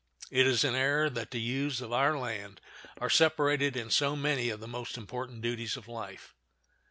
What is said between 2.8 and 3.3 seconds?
are